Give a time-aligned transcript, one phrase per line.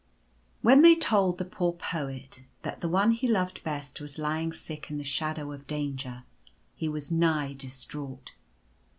[0.63, 4.51] 3 HEN they told the poor Poet that the One he loved best was lying
[4.51, 6.23] sick in the shadow of ■ danger,
[6.75, 8.31] he was nigh distraught.